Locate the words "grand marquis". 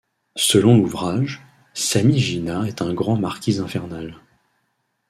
2.91-3.59